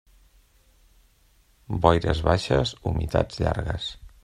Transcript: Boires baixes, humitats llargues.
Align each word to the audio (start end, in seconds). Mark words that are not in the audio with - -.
Boires 1.85 2.23
baixes, 2.31 2.75
humitats 2.93 3.45
llargues. 3.45 3.93